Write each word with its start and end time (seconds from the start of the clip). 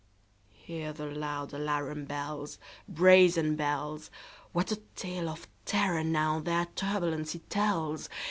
Hear 0.49 0.93
the 0.93 1.05
loud 1.05 1.53
alarum 1.53 2.05
bells, 2.05 2.57
Brazen 2.89 3.55
bells! 3.55 4.09
What 4.51 4.71
a 4.71 4.77
tale 4.95 5.29
of 5.29 5.47
terror, 5.63 6.03
now, 6.03 6.39
their 6.39 6.65
turbulency 6.75 7.37
tells! 7.49 8.09